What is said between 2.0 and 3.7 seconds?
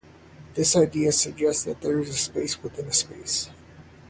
a space within a space.